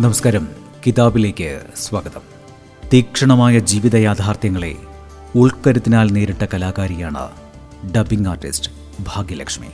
നമസ്കാരം. 0.00 0.48
കിതാബിലേക്ക് 0.86 1.60
സ്വാഗതം. 1.76 2.20
തീക്ഷണമായ 2.92 3.58
ജീവിത 3.58 3.96
യാഥാർത്ഥ്യങ്ങളെ 3.96 4.76
ഉൾക്കരുത്തിനാൽ 5.36 6.10
നേരിട്ട 6.10 6.46
കലാകാരിയാണ് 6.54 7.30
ഡബിംഗ് 7.96 8.28
ആർട്ടിസ്റ്റ് 8.28 8.81
ഭാഗ്യലക്ഷ്മി. 9.00 9.66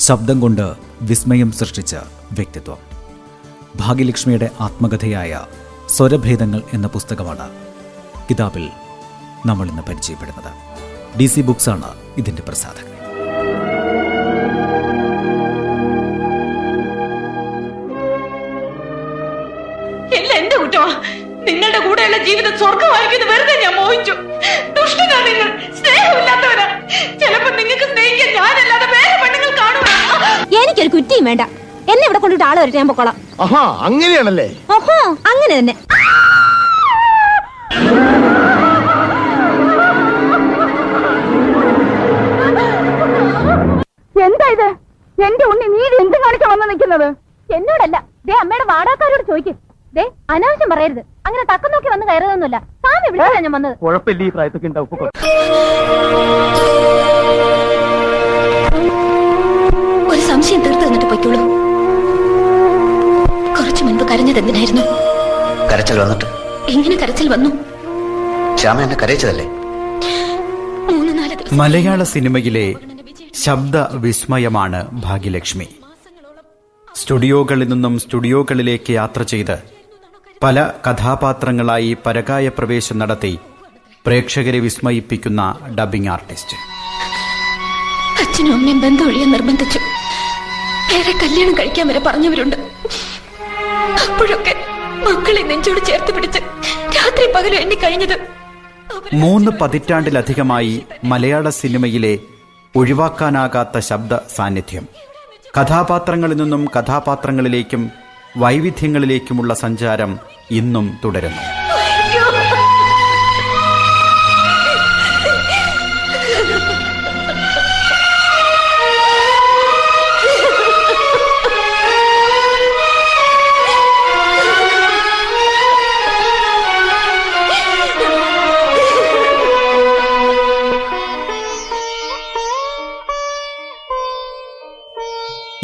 ശബ്ദം 0.00 0.40
കൊണ്ട് 0.40 0.74
വിസ്മയം 1.02 1.52
സൃഷ്ടിച്ച 1.52 1.96
വ്യക്തിത്വം. 2.32 2.78
ഭാഗ്യലക്ഷ്മിയുടെ 3.76 4.50
ആത്മകഥയായ 4.60 5.40
സ്വരഭേദങ്ങൾ 5.88 6.62
എന്ന 6.72 6.86
പുസ്തകമാണ് 6.86 7.50
കിതാബിൽ 8.30 8.68
നമ്മൾ 9.46 9.68
ഇന്ന് 9.68 9.82
പരിചയപ്പെടുന്നത്. 9.82 10.52
ഡി 11.18 11.26
സി 11.26 11.40
ബുക്സാണ് 11.40 11.94
ഇതിന്റെ 12.18 12.42
പ്രസാധകൻ. 12.42 12.94
നിങ്ങളുടെ 21.44 21.78
കൂടെയുള്ള 21.78 22.24
ജീവിതം 22.24 22.58
സ്വർഗമായിരിക്കുന്നു 22.58 23.32
വെറുതെ 23.32 23.62
ഞാൻ 23.62 23.74
മോഹിച്ചു. 23.76 24.12
ദുഷ്ടനാ 24.80 25.24
നിങ്ങൾ. 25.24 25.63
സ്നേഹമില്ലാത്തവരാ. 26.04 26.66
ചിലപ്പോ 27.20 27.50
നിങ്ങൾക്ക് 27.58 27.86
സ്നേഹിക്കാൻ 27.92 28.30
ഞാനല്ലാതെ 28.38 28.86
വേറെ 28.94 29.14
പെണ്ണുങ്ങൾ 29.22 29.50
കാണുക 29.60 29.88
എനിക്കൊരു 30.62 30.90
കുറ്റിയും 30.94 31.24
വേണ്ട. 31.30 31.42
എന്നെ 31.92 32.04
ഇവിടെ 32.08 32.18
കൊണ്ടിട്ട് 32.22 32.44
ആൾ 32.48 32.56
വരട്ടെ 32.60 32.78
ഞാൻ 32.80 32.88
പൊക്കോളാം. 32.90 33.16
ആഹാ 33.44 33.62
അങ്ങനെയാണല്ലേ? 33.86 34.46
ഓഹോ 34.74 34.96
അങ്ങനെ 35.30 35.54
തന്നെ. 35.58 35.74
എന്താ 44.26 44.46
ഇത്? 44.54 44.68
എന്റെ 45.26 45.44
ഉണ്ണി 45.52 45.66
നീ 45.74 45.80
എന്ത് 46.02 46.16
കാണിച്ചാ 46.24 46.46
വന്ന് 46.52 46.66
നിൽക്കുന്നത്? 46.70 47.08
എന്നോടല്ല. 47.56 47.96
ദേ 48.28 48.34
അമ്മയുടെ 48.42 48.66
വാടാക്കാരോട് 48.72 49.24
ചോദിക്കും. 49.30 49.56
ദേ 49.96 50.04
അനാവശ്യം 50.34 50.70
പറയരുത്. 50.74 51.02
അങ്ങനെ 51.26 51.44
തക്കം 51.52 51.70
നോക്കി 51.72 51.88
വന്ന് 51.88 52.06
കയറിയതൊന്നുമില്ല. 52.06 52.58
സ്വാമി 52.58 53.08
വിളിച്ചാ 53.12 53.40
ഞാൻ 53.40 53.52
വന്നത്. 53.52 53.76
കുഴപ്പമില്ല 53.78 54.22
ഈ 54.22 54.28
പ്രായത്തൊക്കെ 54.28 54.66
ഉണ്ടാവും. 54.66 54.88
ഒരു 60.12 60.20
സംശയം 60.20 60.60
തീർത്തു 60.64 60.84
തന്നിട്ട് 60.84 61.06
പൊയ്ക്കോളൂ. 61.06 61.40
കുറച്ചു 63.58 63.84
മുൻപ് 63.84 64.04
കരഞ്ഞത് 64.08 64.38
എന്തിനായിരുന്നു? 64.38 64.82
കരച്ചിൽ 65.72 65.98
വന്നിട്ട്. 65.98 66.26
എങ്ങനെ 66.70 66.96
കരച്ചിൽ 66.96 67.28
വന്നു? 67.28 67.50
ശ്യാമ 68.56 68.80
എന്നെ 68.80 68.96
കരയിച്ചതല്ലേ? 69.02 69.46
മൂന്ന് 70.90 71.18
നാല് 71.18 71.34
ദിവസം. 71.34 71.56
മലയാള 71.56 72.02
സിനിമയിലെ 72.02 72.74
ശബ്ദ 73.34 73.76
വിസ്മയമാണ് 74.04 74.80
ഭാഗ്യലക്ഷ്മി. 74.92 75.68
സ്റ്റുഡിയോകളിൽ 76.94 77.68
നിന്നും 77.68 77.98
സ്റ്റുഡിയോകളിലേക്ക് 77.98 78.92
യാത്ര 78.92 79.22
ചെയ്ത് 79.22 79.73
പല 80.44 80.70
കഥാപാത്രങ്ങളായി 80.90 81.96
പരകായ 82.06 82.48
പ്രവേശം 82.48 82.98
നടത്തി 82.98 83.38
പ്രേക്ഷകരെ 84.06 84.58
വിസ്മയിപ്പിക്കുന്ന 84.58 85.58
ഡബിംഗ് 85.78 86.08
ആർട്ടിസ്റ്റ്. 86.08 86.56
അച്ഛനും 88.22 88.52
അമ്മയും 88.52 88.80
ബന്ധം 88.80 89.06
ഒഴിയാൻ 89.06 89.32
നിർബന്ധിച്ചു. 89.32 89.78
വേറെ 90.92 91.12
കല്യാണം 91.12 91.58
കഴിക്കാൻ 91.58 91.88
വരെ 91.88 92.00
പറഞ്ഞവരുണ്ട്. 92.06 92.56
അപ്പോഴൊക്കെ 94.02 94.54
മക്കളെ 95.08 95.42
നെഞ്ചോട് 95.42 95.86
ചേർത്ത് 95.86 96.14
പിടിച്ച് 96.14 96.38
രാത്രി 96.96 97.32
പകലും 97.32 97.60
എന്നെ 97.60 97.76
കഴിഞ്ഞത് 97.76 98.16
മൂന്ന് 99.12 99.50
പതിറ്റാണ്ടിലധികമായി 99.60 100.84
മലയാള 101.04 101.48
സിനിമയിലെ 101.50 102.18
ഒഴിവാക്കാനാകാത്ത 102.76 103.78
ശബ്ദ 103.78 104.14
സാന്നിധ്യം. 104.36 104.88
കഥാപാത്രങ്ങളിൽ 105.60 106.36
നിന്നും 106.36 106.68
കഥാപാത്രങ്ങളിലേക്കും 106.78 108.03
വൈവിധ്യങ്ങളിലേക്കുമുള്ള 108.36 109.54
സഞ്ചാരം 109.54 110.18
ഇന്നും 110.50 110.98
തുടരുന്നു. 111.04 111.42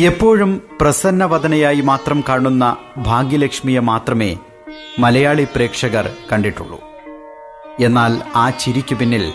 എപ്പോഴും 0.00 0.62
പ്രസന്നവദനയായി 0.80 1.80
മാത്രം 1.80 2.24
കാണുന്ന 2.28 2.76
ഭാഗ്യലക്ഷ്മിയെ 2.96 3.80
മാത്രമേ 3.80 4.36
മലയാളി 4.98 5.46
പ്രേക്ഷകർ 5.54 6.10
കണ്ടിട്ടുള്ളൂ. 6.32 6.80
എന്നാൽ 7.80 8.22
ആ 8.36 8.50
ചിരിക്കു 8.50 8.94
പിന്നിൽ 8.94 9.32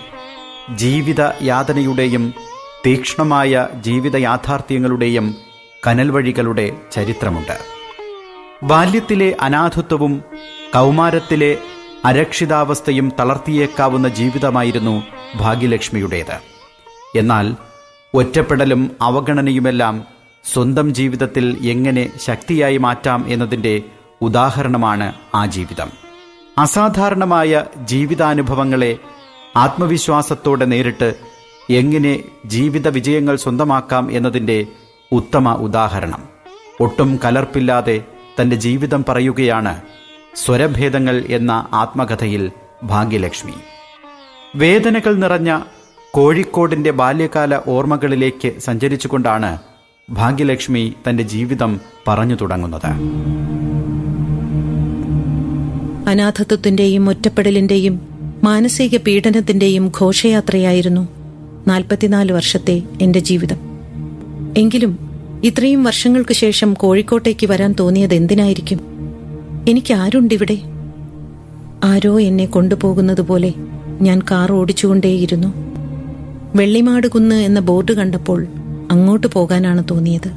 ജീവിത 0.76 1.22
യാതനയുടെയും 1.42 2.34
തീക്ഷ്ണമായ 2.86 3.68
ജീവിത 3.82 4.16
യാഥാർത്ഥ്യങ്ങളുടെയും 4.16 5.36
കനൽവഴികളുടെ 5.88 6.72
ചരിത്രമുണ്ട്. 6.92 7.60
ബാല്യത്തിലെ 8.64 9.36
അനാഥത്വവും 9.42 10.24
കൗമാരത്തിലെ 10.74 11.58
അരക്ഷിതാവസ്ഥയും 12.06 13.12
തളർത്തിയേക്കാവുന്ന 13.20 14.08
ജീവിതമായിരുന്നു 14.08 15.04
ഭാഗ്യലക്ഷ്മിയുടേത്. 15.36 16.40
എന്നാൽ 17.18 17.56
ഒറ്റപ്പെടലും 18.14 18.92
അവഗണനയുമെല്ലാം 19.02 20.15
സ്വന്തം 20.54 20.94
ജീവിതത്തിൽ 20.94 21.58
എങ്ങനെ 21.62 22.12
ശക്തിയായി 22.20 22.78
മാറ്റാം 22.78 23.26
എന്നതിന്റെ 23.28 23.82
ഉദാഹരണമാണ് 24.22 25.14
ആ 25.36 25.46
ജീവിതം. 25.46 25.90
അസാധാരണമായ 26.58 27.66
ജീവിതാനുഭവങ്ങളെ 27.84 28.98
ആത്മവിശ്വാസത്തോടെ 29.56 30.66
നേരിട്ട് 30.66 31.14
എങ്ങനെ 31.70 32.24
ജീവിത 32.46 32.88
വിജയങ്ങൾ 32.88 33.36
സ്വന്തമാക്കാം 33.36 34.12
എന്നതിന്റെ 34.12 34.66
ഉത്തമ 35.12 35.54
ഉദാഹരണം. 35.54 36.24
ഒട്ടും 36.80 37.20
കലർപ്പില്ലാതെ 37.26 38.04
തന്റെ 38.42 38.56
ജീവിതം 38.56 39.06
പറയുകയാണ് 39.10 39.82
സ്വരഭേദങ്ങൾ 40.36 41.24
എന്ന 41.30 41.68
ആത്മകഥയിൽ 41.74 42.52
ഭാഗ്യലക്ഷ്മി. 42.84 43.54
വേദനകൾ 44.56 45.16
നിറഞ്ഞ 45.16 45.60
കോഴിക്കോടിന്റെ 46.12 46.92
ബാല്യകാല 46.92 47.60
ഓർമ്മകളിലേക്ക് 47.68 48.60
സഞ്ചരിച്ചുകൊണ്ടാണ് 48.60 49.58
ഭാഗ്യലക്ഷ്മി 50.10 50.94
തന്റെ 51.10 51.24
ജീവിതം 51.24 51.80
പറഞ്ഞു 52.08 52.36
തുടങ്ങുന്നത്. 52.42 52.88
അനാഥത്വത്തിന്റെയും 56.10 57.10
ഒറ്റപ്പെടലിന്റെയും 57.10 58.02
മാനസിക 58.44 58.98
പീഡനത്തിന്റെയും 58.98 59.92
ഘോഷയാത്രയായിരുന്നു 60.02 61.08
നാൽപ്പത്തിനാല് 61.68 62.32
വർഷത്തെ 62.32 62.84
എന്റെ 63.02 63.20
ജീവിതം. 63.20 63.58
എങ്കിലും 64.58 65.00
ഇത്രയും 65.44 65.84
വർഷങ്ങൾക്ക് 65.84 66.34
ശേഷം 66.34 66.74
കോഴിക്കോട്ടേക്ക് 66.74 67.48
വരാൻ 67.48 67.76
തോന്നിയത് 67.80 68.14
എന്തിനായിരിക്കും? 68.14 68.80
എനിക്ക് 69.70 69.94
ആരുണ്ടിവിടെ? 69.94 70.58
ആരോ 71.84 72.20
എന്നെ 72.20 72.46
കൊണ്ടുപോകുന്നത് 72.46 73.22
പോലെ 73.22 73.54
ഞാൻ 74.02 74.22
കാർ 74.32 74.52
ഓടിച്ചുകൊണ്ടേയിരുന്നു. 74.52 75.54
വെള്ളിമാട് 76.56 77.08
കുന്ന് 77.08 77.36
എന്ന 77.36 77.60
ബോർഡ് 77.60 77.94
കണ്ടപ്പോൾ 77.94 78.48
അങ്ങോട്ട് 78.92 79.28
പോകാനാണ് 79.28 79.84
തോന്നിയത്. 79.92 80.32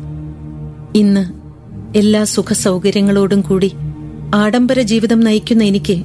ഇന്ന് 0.94 1.26
എല്ലാ 1.98 2.24
സുഖ 2.24 2.52
സൗകര്യങ്ങളോടും 2.52 3.40
കൂടി 3.40 3.72
ആഡംബര 4.34 4.80
ജീവിതം 4.80 5.20
നയിക്കുന്ന 5.20 5.64
എനിക്ക് 5.64 6.02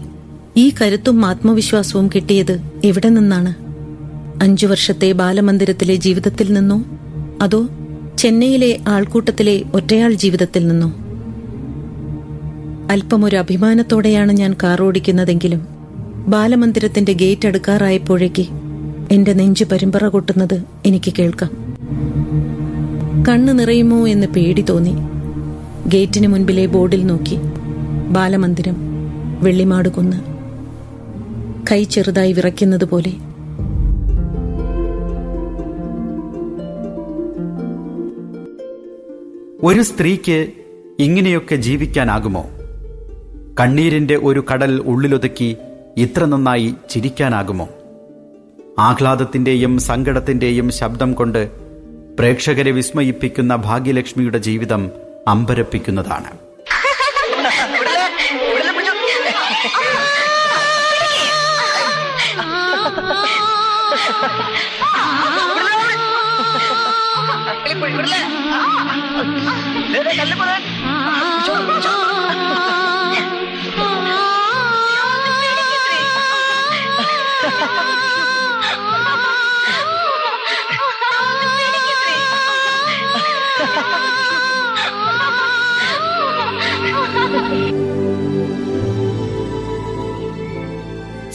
ഈ 0.57 0.71
കരുത്തും 0.81 1.25
ആത്മവിശ്വാസവും 1.25 2.09
കിട്ടിയത് 2.15 2.61
എവിടെ 2.83 3.09
നിന്നാണ്? 3.09 3.53
അഞ്ചു 4.43 4.67
വർഷത്തെ 4.67 5.11
ബാലമന്ദിരത്തിലെ 5.11 5.95
ജീവിതത്തിൽ 5.95 6.53
നിന്നോ? 6.53 6.83
അതോ 7.41 7.67
ചെന്നൈയിലെ 8.17 8.79
ആൾക്കൂട്ടത്തിലെ 8.87 9.63
ഒറ്റയാൾ 9.73 10.13
ജീവിതത്തിൽ 10.13 10.67
നിന്നോ? 10.67 10.93
അല്പമൊരു 12.91 13.35
അഭിമാനത്തോടെയാണ് 13.35 14.31
ഞാൻ 14.31 14.55
കാർ 14.63 14.81
ഓടിക്കുന്നതെങ്കിലും 14.81 15.67
ബാലമന്ദിരത്തിന്റെ 16.27 17.13
ഗേറ്റ് 17.13 17.47
അടുക്കാറായപ്പോഴേക്ക് 17.47 18.45
എന്റെ 19.11 19.33
നെഞ്ചു 19.33 19.63
പരിമ്പറ 19.63 20.07
കൊട്ടുന്നത് 20.07 20.63
എനിക്ക് 20.85 21.13
കേൾക്കാം. 21.19 21.62
കണ്ണു 23.29 23.53
നിറയുമോ 23.53 24.07
എന്ന് 24.07 24.27
പേടി 24.27 24.61
തോന്നി. 24.61 24.95
ഗേറ്റിന് 25.87 26.27
മുൻപിലെ 26.27 26.65
ബോർഡിൽ 26.65 27.05
നോക്കി. 27.05 27.37
ബാലമന്ദിരം 28.09 28.75
വെള്ളിമാട് 29.43 29.89
കുന്ന്. 29.89 30.17
കൈ 31.71 31.83
ചെറുതായി 31.83 32.33
വിറയ്ക്കുന്നത് 32.33 32.85
പോലെ. 32.85 33.11
ഒരു 39.63 39.81
സ്ത്രീക്ക് 39.81 40.47
ഇങ്ങനെയൊക്കെ 40.99 41.55
ജീവിക്കാനാകുമോ? 41.55 42.45
കണ്ണീരിന്റെ 43.59 44.15
ഒരു 44.15 44.43
കടൽ 44.53 44.79
ഉള്ളിലൊതുക്കി 44.79 45.57
ഇത്ര 45.97 46.25
നന്നായി 46.25 46.73
ചിരിക്കാനാകുമോ? 46.89 47.69
ആഹ്ലാദത്തിന്റെയും 48.79 49.79
സങ്കടത്തിന്റെയും 49.79 50.71
ശബ്ദം 50.71 51.13
കൊണ്ട് 51.13 51.62
പ്രേക്ഷകരെ 52.19 52.71
വിസ്മയിപ്പിക്കുന്ന 52.71 53.55
ഭാഗ്യലക്ഷ്മിയുടെ 53.55 54.37
ജീവിതം 54.37 54.91
അമ്പരപ്പിക്കുന്നതാണ്. 55.27 56.31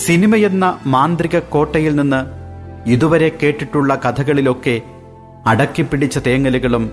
സിനിമയെന്ന 0.08 0.78
മാന്ത്രിക 0.87 1.38
കോട്ടയിൽ 1.38 1.96
നിന്ന് 1.96 2.26
ഇതുവരെ 2.88 3.38
കേട്ടിട്ടുള്ള 3.43 4.00
കഥകളിലൊക്കെ 4.05 4.81
അടക്കിപ്പിടിച്ച 5.46 6.19
തേങ്ങലുകളും 6.19 6.90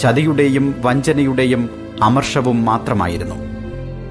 ചതിയുടെയും 0.00 0.74
വഞ്ചനയുടെയും 0.80 1.70
അമർഷവും 2.02 2.64
മാത്രമായിരുന്നു. 2.64 3.34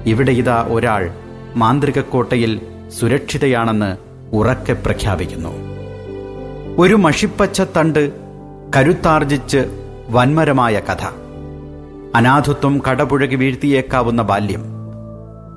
ഇവിടെ 0.06 0.30
ഇതാ 0.30 0.66
ഒരാൾ 0.68 1.10
മാന്ത്രിക 1.56 2.00
കോട്ടയിൽ 2.00 2.60
സുരക്ഷിതയാണെന്ന് 2.98 3.96
ഉറക്കെ 4.32 4.72
പ്രഖ്യാപിക്കുന്നു. 4.72 5.52
ഒരു 6.78 6.94
മഷിപ്പച്ച 6.94 7.60
തണ്ട് 7.60 8.12
കരുത്താർജിച്ച് 8.76 9.66
വന്മരമായ 10.08 10.80
കഥ. 10.80 11.04
അനാഥത്വം 12.16 12.82
കടപുഴകി 12.88 13.34
വീഴ്ത്തിയേക്കാവുന്ന 13.34 14.22
ബാല്യം. 14.22 14.64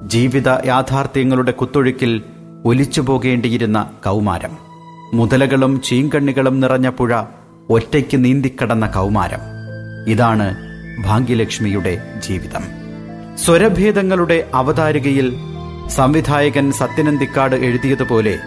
ജീവിത 0.07 0.49
യാഥാർത്ഥ്യങ്ങളുടെ 0.65 1.51
കുത്തൊഴുക്കിൽ 1.51 2.23
ഒലിച്ചു 2.66 3.02
പോകേണ്ടിയിരുന്ന 3.02 3.90
കൗമാരം. 4.06 4.58
മുതലകളും 5.13 5.81
ചീങ്കണ്ണികളും 5.81 6.60
നിറഞ്ഞ 6.60 6.90
പുഴ 6.90 7.24
ഒറ്റയ്ക്ക് 7.69 8.25
നീന്തിക്കടന്ന 8.25 8.88
കൗമാരം. 8.88 9.40
ഇതാണ് 10.08 10.56
ഭാഗ്യലക്ഷ്മിയുടെ 11.04 12.19
ജീവിതം. 12.28 12.63
സ്വരഭേദങ്ങളുടെ 13.38 14.50
അവതാരികയിൽ 14.54 15.34
സംവിധായകൻ 15.90 16.72
സത്യനന്തിക്കാട് 16.72 17.56
എഴുതിയതുപോലെ 17.56 18.40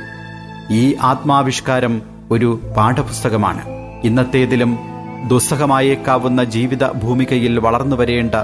ഈ 0.71 0.95
ആത്മാവിഷ്കാരം 0.95 2.03
ഒരു 2.31 2.61
പാഠപുസ്തകമാണ്. 2.77 3.63
ഇന്നത്തേതിലും 4.05 4.79
ദുസ്സഹമായേക്കാവുന്ന 5.29 6.45
ജീവിത 6.45 6.93
ഭൂമികയിൽ 6.93 7.59
വളർന്നു 7.59 7.97
വരേണ്ട 7.97 8.35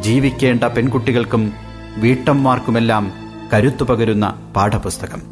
ജീവിക്കേണ്ട 0.00 0.64
പെൺകുട്ടികൾക്കും 0.64 1.52
വീട്ടമ്മമാർക്കുമെല്ലാം 1.96 3.27
കരുത്തു 3.54 3.84
പകരുന്ന 3.84 4.52
പാഠപുസ്തകം. 4.56 5.22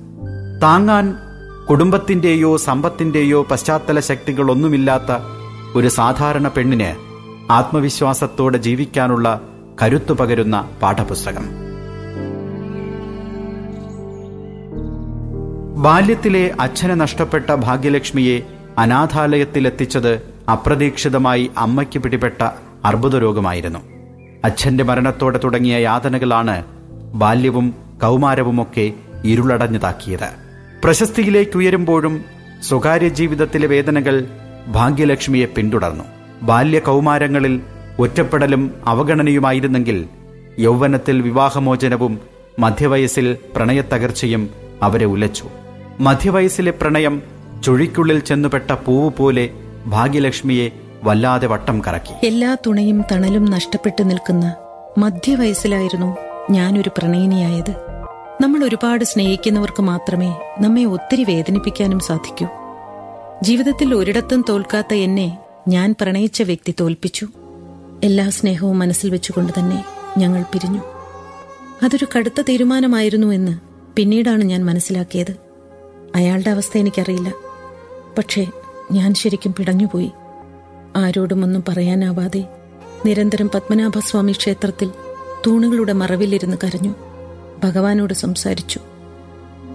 താങ്ങാൻ 0.63 1.17
കുടുംബത്തിന്റെയോ 1.71 2.57
സമ്പത്തിന്റെയോ 2.57 3.43
പശ്ചാത്തല 3.43 4.01
ശക്തികളൊന്നുമില്ലാത്ത 4.01 5.19
ഒരു 5.75 5.89
സാധാരണ 5.89 6.49
പെണ്ണിന് 6.49 6.97
ആത്മവിശ്വാസത്തോടെ 7.53 8.59
ജീവിക്കാനുള്ള 8.59 9.41
കരുത്തു 9.83 10.13
പകരുന്ന 10.13 10.71
പാഠപുസ്തകം. 10.83 11.49
ബാല്യത്തിലെ 15.83 16.55
അച്ഛനെ 16.61 16.95
നഷ്ടപ്പെട്ട 16.95 17.55
ഭാഗ്യലക്ഷ്മിയെ 17.55 18.43
അനാഥാലയത്തിലെത്തിച്ചത് 18.79 20.23
അപ്രതീക്ഷിതമായി 20.53 21.51
അമ്മയ്ക്ക് 21.59 21.99
പിടിപെട്ട 21.99 22.43
അർബുദരോഗമായിരുന്നു. 22.85 23.79
അച്ഛന്റെ 24.45 24.85
മരണത്തോടെ 24.85 25.41
തുടങ്ങിയ 25.45 25.79
യാതനകളാണ് 25.79 26.65
ബാല്യവും 27.15 27.86
കൗമാരവുമൊക്കെ 28.02 28.93
ഇരുളടഞ്ഞതാക്കിയത്. 29.25 30.28
പ്രശസ്തിയിലേക്ക് 30.84 31.56
ഉയരുമ്പോഴും 31.56 32.25
സ്വകാര്യ 32.62 33.08
ജീവിതത്തിലെ 33.08 33.66
വേദനകൾ 33.66 34.28
ഭാഗ്യലക്ഷ്മിയെ 34.66 35.46
പിന്തുടർന്നു. 35.46 36.04
ബാല്യ 36.43 36.78
കൗമാരങ്ങളിൽ 36.78 37.60
ഒറ്റപ്പെടലും 37.98 38.75
അവഗണനയുമായിരുന്നെങ്കിൽ 38.87 40.06
യൗവനത്തിൽ 40.58 41.22
വിവാഹമോചനവും 41.22 42.19
മധ്യവയസ്സിൽ 42.58 43.37
പ്രണയത്തകർച്ചയും 43.56 44.50
അവരെ 44.82 45.04
ഉലച്ചു. 45.04 45.44
മധ്യവയസ്സിലെ 46.00 46.70
പ്രണയം 46.70 47.22
ചുഴിക്കുള്ളിൽ 47.64 48.19
ചെന്നുപെട്ട 48.19 48.70
പൂവ് 48.70 49.10
പോലെ 49.10 49.50
ഭാഗ്യലക്ഷ്മിയെ 49.87 50.70
വല്ലാതെ 51.04 51.46
വട്ടം 51.46 51.82
കറക്കി. 51.87 52.26
എല്ലാ 52.26 52.56
തുണയും 52.66 53.04
തണലും 53.12 53.44
നഷ്ടപ്പെട്ടു 53.44 54.02
നിൽക്കുന്ന 54.02 54.54
മധ്യവയസ്സിലായിരുന്നു 54.98 56.16
ഞാനൊരു 56.50 56.90
പ്രണയിനിയായത്. 56.98 57.75
നമ്മൾ 58.43 58.64
ഒരുപാട് 58.64 59.04
സ്നേഹിക്കുന്നവർക്ക് 59.04 59.82
മാത്രമേ 59.82 60.34
നമ്മെ 60.60 60.84
ഒത്തിരി 60.84 61.25
വേദനിപ്പിക്കാനും 61.25 61.98
സാധിക്കൂ. 61.98 62.46
ജീവിതത്തിൽ 63.43 63.94
ഒരിടത്തും 63.94 64.44
തോൽക്കാത്ത 64.48 64.94
എന്നെ 64.94 65.38
ഞാൻ 65.69 65.94
പ്രണയിച്ച 66.00 66.43
വ്യക്തി 66.43 66.75
തോൽപ്പിച്ചു. 66.81 67.28
എല്ലാ 68.04 68.31
സ്നേഹവും 68.31 68.78
മനസ്സിൽ 68.78 69.10
വെച്ചുകൊണ്ട് 69.10 69.52
തന്നെ 69.58 69.84
ഞങ്ങൾ 70.19 70.43
പിരിഞ്ഞു. 70.43 70.81
അതൊരു 71.82 72.06
കടുത്ത 72.19 72.43
തീരുമാനമായിരുന്നു 72.48 73.26
എന്ന് 73.26 73.58
പിന്നീടാണ് 73.96 74.44
ഞാൻ 74.44 74.64
മനസ്സിലാക്കിയത്. 74.64 75.37
അയാളുടെ 76.14 76.50
അവസ്ഥ 76.50 76.78
എനിക്കറിയില്ല. 76.78 77.32
പക്ഷേ 78.19 78.46
ഞാൻ 78.93 79.14
ശരിക്കും 79.14 79.54
പിടഞ്ഞുപോയി. 79.54 80.12
ആരോടുമൊന്നും 80.96 81.64
പറയാനാവാതെ 81.69 82.44
നിരന്തരം 83.06 83.50
പത്മനാഭസ്വാമി 83.54 84.32
ക്ഷേത്രത്തിൽ 84.32 84.90
തൂണുകളുടെ 85.47 85.93
മറവിലിരുന്ന് 85.93 86.56
കരഞ്ഞു. 86.65 86.94
ഭഗവാനോട് 87.65 88.15
സംസാരിച്ചു. 88.15 88.81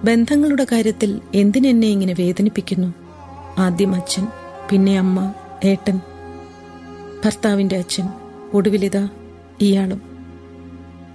ബന്ധങ്ങളുടെ 0.03 0.65
കാര്യത്തിൽ 0.71 1.21
എന്തിനെന്നെ 1.35 1.87
ഇങ്ങനെ 1.87 2.15
വേദനിപ്പിക്കുന്നു? 2.19 2.93
ആദ്യം 3.57 3.95
അച്ഛൻ 3.95 4.27
പിന്നെ 4.69 4.99
അമ്മ 4.99 5.33
ഏട്ടൻ. 5.63 5.99
ഭർത്താവിന്റെ 7.25 7.77
അച്ഛൻ 7.77 8.09
ഒടുവിലിതാ 8.53 9.09
ഇയാളും. 9.61 10.01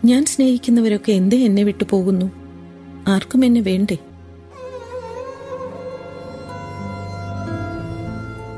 ഞാൻ 0.04 0.24
സ്നേഹിക്കുന്നവരൊക്കെ 0.24 1.12
എന്തേ 1.12 1.36
എന്നെ 1.36 1.62
വിട്ടു 1.62 1.84
പോകുന്നു? 1.90 2.30
ആർക്കും 3.08 3.44
എന്നെ 3.44 3.60
വേണ്ടേ? 3.60 3.98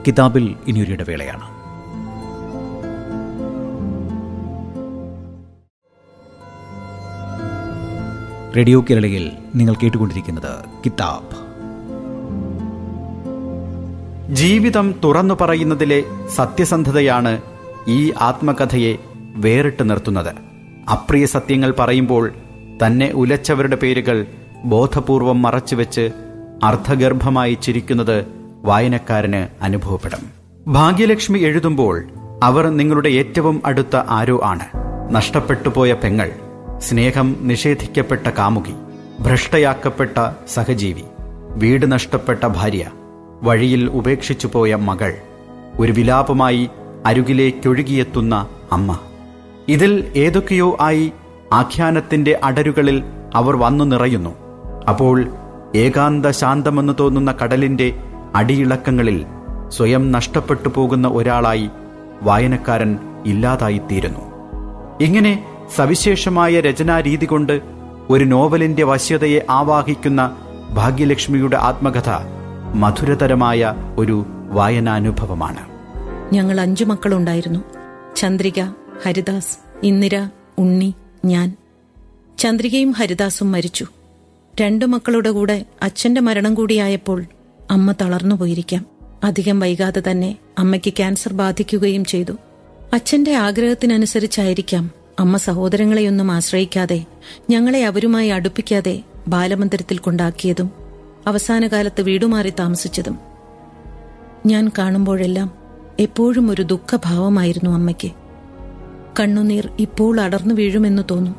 കിതാബിൽ 0.06 0.56
ഇനിയൊരു 0.68 0.94
റേഡിയോ 8.56 8.84
കേരളയിൽ 8.90 9.32
നിങ്ങൾ 9.54 9.74
കേട്ടുകൊണ്ടിരിക്കുന്നത് 9.74 10.64
കിതാബ്. 10.86 11.48
ജീവിതം 14.34 14.94
തുറന്നു 15.04 15.34
പറയുന്നതിലെ 15.40 16.02
സത്യസന്ധതയാണ് 16.34 17.40
ഈ 17.88 18.12
ആത്മകഥയെ 18.20 18.96
വേറിട്ട് 19.36 19.90
നിർത്തുന്നത്. 19.90 20.34
അപ്രിയ 20.92 21.26
സത്യങ്ങൾ 21.26 21.74
പറയുമ്പോൾ 21.78 22.32
തന്നെ 22.86 23.10
ഉലച്ചവരുടെ 23.14 23.76
പേരുകൾ 23.76 24.26
ബോധപൂർവം 24.64 25.42
മറച്ചുവെച്ച് 25.42 26.10
അർദ്ധഗർഭമായി 26.64 27.58
ചിരിക്കുന്നത് 27.62 28.26
വായനക്കാരന് 28.64 29.64
അനുഭവപ്പെടും. 29.64 30.20
ഭാഗ്യലക്ഷ്മി 30.72 31.38
എഴുതുമ്പോൾ 31.38 32.04
അവർ 32.42 32.66
നിങ്ങളുടെ 32.66 33.08
ഏറ്റവും 33.08 33.62
അടുത്ത 33.64 33.96
ആരോ 34.08 34.40
ആണ്. 34.44 34.64
നഷ്ടപ്പെട്ടുപോയ 35.14 35.92
പെങ്ങൾ 35.92 36.30
സ്നേഹം 36.80 37.36
നിഷേധിക്കപ്പെട്ട 37.40 38.26
കാമുകി 38.26 38.74
ഭ്രഷ്ടയാക്കപ്പെട്ട 39.20 40.30
സഹജീവി 40.48 41.02
വീട് 41.56 41.92
നഷ്ടപ്പെട്ട 41.92 42.46
ഭാര്യ 42.46 42.90
വഴിയിൽ 43.42 43.90
ഉപേക്ഷിച്ചു 43.90 44.46
പോയ 44.46 44.74
മകൾ 44.74 45.14
ഒരു 45.80 45.92
വിലാപമായി 45.92 46.70
അരുകിലേക്കൊഴുകിയെത്തുന്ന 47.06 48.46
അമ്മ. 48.72 48.98
ഇതിൽ 49.68 50.12
ഏതൊക്കെയോ 50.16 50.76
ആയി 50.80 51.12
ആഖ്യാനത്തിന്റെ 51.52 52.40
അടരുകളിൽ 52.44 53.02
അവർ 53.34 53.56
വന്നു 53.56 53.84
നിറയുന്നു. 53.84 54.30
അപ്പോൾ 54.88 55.26
ഏകാന്ത 55.76 56.26
ശാന്തമെന്ന് 56.26 56.92
തോന്നുന്ന 57.00 57.32
കടലിന്റെ 57.32 57.92
അടിയിളക്കങ്ങളിൽ 58.34 59.26
സ്വയം 59.68 60.12
നഷ്ടപ്പെട്ടു 60.12 60.68
പോകുന്ന 60.68 61.08
ഒരാളായി 61.08 61.70
വായനക്കാരൻ 62.22 62.98
ഇല്ലാതായിത്തീരുന്നു. 63.26 64.20
ഇങ്ങനെ 65.00 65.57
സവിശേഷമായ 65.76 66.60
രചനാരീതി 66.60 67.26
കൊണ്ട് 67.26 67.60
ഒരു 68.10 68.24
നോവലിന്റെ 68.24 68.84
വശ്യതയെ 68.84 69.40
ആവാഹിക്കുന്ന 69.50 70.36
ഭാഗ്യലക്ഷ്മിയുടെ 70.70 71.56
ആത്മകഥ 71.56 72.10
മധുരതരമായ 72.74 73.74
ഒരു 73.98 74.26
വായനാനുഭവമാണ്. 74.50 75.68
ഞങ്ങൾ 76.34 76.60
അഞ്ചു 76.60 76.84
മക്കളുണ്ടായിരുന്നു. 76.84 77.60
ചന്ദ്രിക 78.16 78.62
ഹരിദാസ് 79.04 79.58
ഇന്ദിര 79.82 80.28
ഉണ്ണി 80.58 80.94
ഞാൻ. 81.24 81.56
ചന്ദ്രികയും 82.38 82.90
ഹരിദാസും 82.90 83.52
മരിച്ചു. 83.52 83.86
രണ്ടു 84.60 84.84
മക്കളുടെ 84.84 85.30
കൂടെ 85.30 85.64
അച്ഛന്റെ 85.82 86.20
മരണം 86.20 86.54
കൂടിയായപ്പോൾ 86.54 87.24
അമ്മ 87.70 87.92
തളർന്നു 87.92 88.34
പോയിരിക്കാം. 88.34 88.86
അധികം 89.24 89.60
വൈകാതെ 89.60 90.02
തന്നെ 90.10 90.36
അമ്മയ്ക്ക് 90.58 90.92
ക്യാൻസർ 90.92 91.32
ബാധിക്കുകയും 91.32 92.04
ചെയ്തു. 92.04 92.32
അച്ഛന്റെ 92.92 93.34
ആഗ്രഹത്തിനനുസരിച്ചായിരിക്കാം 93.34 94.97
അമ്മ 95.18 95.36
സഹോദരങ്ങളെയൊന്നും 95.36 96.32
ആശ്രയിക്കാതെ 96.32 97.04
ഞങ്ങളെ 97.50 97.84
അവരുമായി 97.84 98.28
അടുപ്പിക്കാതെ 98.28 99.02
ബാലമന്ദിരത്തിൽ 99.28 99.98
കൊണ്ടാക്കിയതും 99.98 100.70
അവസാന 101.26 101.66
കാലത്ത് 101.66 102.02
വീടുമാറി 102.02 102.50
താമസിച്ചതും. 102.50 103.18
ഞാൻ 104.46 104.70
കാണുമ്പോഴെല്ലാം 104.78 105.50
എപ്പോഴും 106.00 106.50
ഒരു 106.50 106.62
ദുഃഖഭാവമായിരുന്നു 106.62 107.70
അമ്മയ്ക്ക്. 107.70 108.10
കണ്ണുനീർ 109.20 109.68
ഇപ്പോൾ 109.78 110.20
അടർന്നു 110.20 110.54
വീഴുമെന്ന് 110.54 111.02
തോന്നും. 111.10 111.36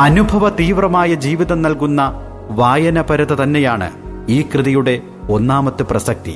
അനുഭവ 0.00 0.48
തീവ്രമായ 0.48 1.14
ജീവിതം 1.14 1.62
നൽകുന്ന 1.62 2.20
വായനപരത 2.50 3.34
തന്നെയാണ് 3.34 3.90
ഈ 4.28 4.42
കൃതിയുടെ 4.42 5.02
ഒന്നാമത്തെ 5.30 5.82
പ്രസക്തി. 5.82 6.34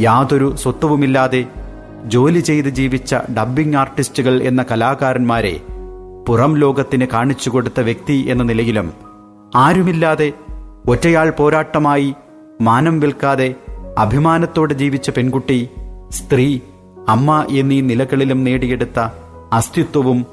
യാതൊരു 0.00 0.56
സ്വത്വവുമില്ലാതെ 0.56 1.44
ജോലി 2.06 2.40
ചെയ്ത് 2.40 2.68
ജീവിച്ച 2.68 3.14
ഡബ്ബിംഗ് 3.38 3.76
ആർട്ടിസ്റ്റുകൾ 3.76 4.42
എന്ന 4.42 4.62
കലാകാരന്മാരെ 4.62 5.54
പുറം 6.26 6.56
ലോകത്തിന് 6.56 7.06
കാണിച്ചു 7.06 7.50
കൊടുത്ത 7.50 7.80
വ്യക്തി 7.80 8.26
എന്ന 8.28 8.42
നിലയിലും 8.42 8.92
ആരുമില്ലാതെ 9.56 10.32
ഒറ്റയാൾ 10.88 11.30
പോരാട്ടമായി 11.30 12.14
മാനം 12.60 13.00
വിൽക്കാതെ 13.00 13.54
അഭിമാനത്തോടെ 13.98 14.74
ജീവിച്ച 14.74 15.10
പെൺകുട്ടി 15.10 15.68
സ്ത്രീ 16.10 16.60
അമ്മ 17.08 17.46
എന്നീ 17.50 17.80
നിലകളിലും 17.80 18.44
നേടിയെടുത്ത 18.44 19.00
അസ്തിത്വവും 19.52 20.26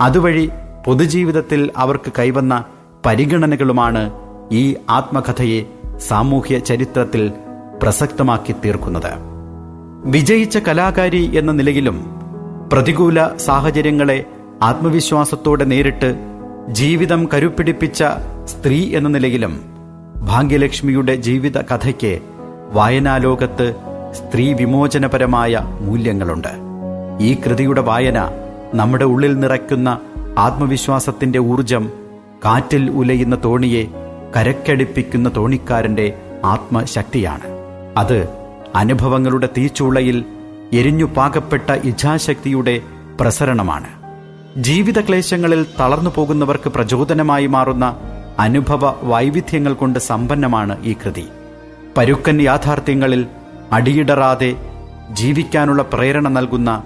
അതുവഴി 0.00 0.46
പൊതുജീവിതത്തിൽ 0.86 1.70
അവർക്ക് 1.76 2.12
കൈവന്ന 2.18 2.64
പരിഗണനകളുമാണ് 3.06 4.04
ഈ 4.52 4.76
ആത്മകഥയെ 4.90 5.60
സാമൂഹ്യ 5.98 6.58
ചരിത്രത്തിൽ 6.58 7.32
പ്രസക്തമാക്കി 7.82 8.52
തീർക്കുന്നത് 8.64 9.31
വിജയിച്ച 10.04 10.58
കലാകാരി 10.58 11.36
എന്ന 11.36 11.52
നിലയിലും 11.52 12.04
പ്രതികൂല 12.72 13.26
സാഹചര്യങ്ങളെ 13.36 14.24
ആത്മവിശ്വാസത്തോടെ 14.62 15.64
നേരിട്ട് 15.64 16.14
ജീവിതം 16.68 17.28
കരുപ്പിടിപ്പിച്ച 17.34 18.04
സ്ത്രീ 18.44 18.96
എന്ന 18.96 19.08
നിലയിലും 19.08 19.60
ഭാഗ്യലക്ഷ്മിയുടെ 20.16 21.14
ജീവിത 21.14 21.60
കഥയ്ക്ക് 21.60 22.20
വായനാലോകത്ത് 22.72 23.74
സ്ത്രീ 24.12 24.52
വിമോചനപരമായ 24.52 25.60
മൂല്യങ്ങളുണ്ട്. 25.80 26.48
ഈ 27.20 27.34
കൃതിയുടെ 27.34 27.80
വായന 27.80 28.30
നമ്മുടെ 28.74 29.04
ഉള്ളിൽ 29.04 29.38
നിറയ്ക്കുന്ന 29.38 29.98
ആത്മവിശ്വാസത്തിന്റെ 30.38 31.38
ഊർജം 31.38 31.90
കാറ്റിൽ 32.44 32.90
ഉലയുന്ന 32.90 33.38
തോണിയെ 33.44 33.84
കരക്കടിപ്പിക്കുന്ന 34.36 35.36
തോണിക്കാരന്റെ 35.36 36.18
ആത്മശക്തിയാണ്. 36.44 37.46
അത് 37.96 38.41
അനുഭവങ്ങളുടെ 38.74 39.48
തീച്ചൂളയിൽ 39.56 40.24
എരിഞ്ഞു 40.72 41.04
പാകപ്പെട്ട 41.04 41.70
ഇച്ഛാശക്തിയുടെ 41.70 42.80
പ്രസരണമാണ്. 43.20 43.88
ജീവിതക്ലേശങ്ങളിൽ 44.56 45.66
തളർന്നു 45.80 46.10
പോകുന്നവർക്ക് 46.14 46.68
പ്രചോദനമായി 46.68 47.46
മാറുന്ന 47.46 47.96
അനുഭവ 48.38 48.90
വൈവിധ്യങ്ങൾ 49.02 49.72
കൊണ്ട് 49.72 49.98
സമ്പന്നമാണ് 49.98 50.84
ഈ 50.84 50.92
കൃതി. 50.92 51.24
പരുക്കൻ 51.96 52.42
യാഥാർത്ഥ്യങ്ങളിൽ 52.42 53.26
അടിയിടറാതെ 53.72 54.56
ജീവിക്കാനുള്ള 55.10 55.82
പ്രേരണ 55.82 56.28
നൽകുന്ന 56.28 56.82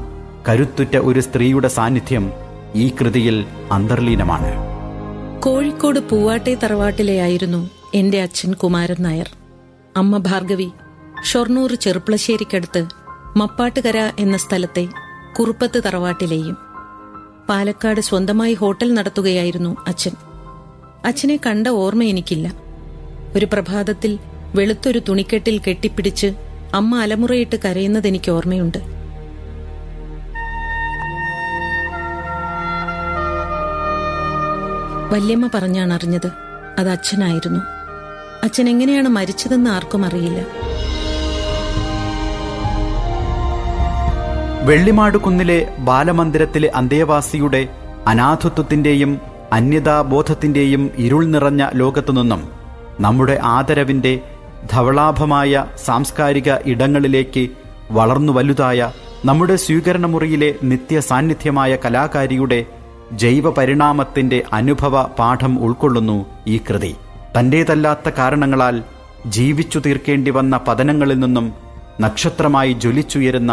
കരുത്തുറ്റ 0.49 0.97
ഒരു 0.97 1.21
സ്ത്രീയുടെ 1.21 1.69
സാന്നിധ്യം 1.69 2.33
ഈ 2.75 2.89
കൃതിയിൽ 2.89 3.45
അന്തർലീനമാണ്. 3.73 4.53
കോഴിക്കോട് 5.41 6.01
പൂവാട്ടെ 6.01 6.55
തറവാട്ടിലെയായിരുന്നു 6.55 7.71
എന്റെ 7.95 8.23
അച്ഛൻ 8.23 8.53
കുമാരൻ 8.53 8.97
നായർ. 8.99 9.29
അമ്മ 9.97 10.19
ഭാർഗവി 10.19 10.69
ഷൊർണൂർ 11.25 11.75
ചെറുപ്പളശ്ശേരിക്കടുത്ത് 11.75 12.87
മപ്പാട്ടുകര 13.37 14.13
എന്ന 14.19 14.37
സ്ഥലത്തെ 14.37 14.89
കുറുപ്പത്ത് 15.39 15.83
തറവാട്ടിലെയും 15.85 16.57
പാലക്കാട് 17.49 18.01
സ്വന്തമായി 18.01 18.55
ഹോട്ടൽ 18.55 18.95
നടത്തുകയായിരുന്നു 18.95 19.77
അച്ഛൻ. 19.87 20.11
അച്ഛനെ 21.05 21.41
കണ്ട 21.47 21.69
ഓർമ്മ 21.69 22.03
എനിക്കില്ല. 22.03 22.53
ഒരു 23.37 23.47
പ്രഭാതത്തിൽ 23.47 24.19
വെളുത്തൊരു 24.55 24.99
തുണിക്കെട്ടിൽ 25.09 25.61
കെട്ടിപ്പിടിച്ച് 25.69 26.27
അമ്മ 26.75 26.99
അലമുറയിട്ട് 26.99 27.57
കരയുന്നത് 27.65 28.07
എനിക്ക് 28.07 28.31
ഓർമ്മയുണ്ട്. 28.31 28.79
വല്യമ്മ 35.15 35.51
പറഞ്ഞാണ് 35.55 35.93
അറിഞ്ഞത് 35.93 36.31
അത് 36.79 36.89
അച്ഛനായിരുന്നു. 36.89 37.61
അച്ഛൻ 38.45 38.69
എങ്ങനെയാണ് 38.69 39.09
മരിച്ചതെന്ന് 39.09 39.71
ആർക്കും 39.71 40.05
അറിയില്ല. 40.05 40.47
വെള്ളിമാട് 44.67 45.19
കുന്നിലെ 45.19 45.59
ബാലമന്ദിരത്തിലെ 45.79 46.69
അന്തേവാസിയുടെ 46.75 47.63
അനാഥത്വത്തിന്റെയും 48.07 49.13
അന്യതാബോധത്തിന്റെയും 49.53 50.83
ഇരുൾ 50.99 51.25
നിറഞ്ഞ 51.25 51.69
ലോകത്തുനിന്നും 51.75 52.43
നമ്മുടെ 53.01 53.37
ആദരവിന്റെ 53.49 54.13
ധവളാഭമായ 54.71 55.55
സാംസ്കാരിക 55.85 56.51
ഇടങ്ങളിലേക്ക് 56.65 57.45
വളർന്നു 57.91 58.33
വലുതായ 58.33 58.81
നമ്മുടെ 59.25 59.57
സ്വീകരണമുറിയിലെ 59.57 60.55
നിത്യ 60.63 61.01
സാന്നിധ്യമായ 61.01 61.77
കലാകാരിയുടെ 61.77 62.59
ജൈവ 63.13 63.51
പരിണാമത്തിന്റെ 63.51 64.45
അനുഭവ 64.53 65.03
പാഠം 65.19 65.59
ഉൾക്കൊള്ളുന്നു 65.59 66.19
ഈ 66.47 66.57
കൃതി. 66.59 66.93
തന്റേതല്ലാത്ത 67.37 68.09
കാരണങ്ങളാൽ 68.19 68.77
ജീവിച്ചു 69.27 69.79
തീർക്കേണ്ടി 69.79 70.31
വന്ന 70.31 70.57
പതനങ്ങളിൽ 70.67 71.19
നിന്നും 71.19 71.47
നക്ഷത്രമായി 72.01 72.73
ജ്വലിച്ചുയരുന്ന 72.83 73.53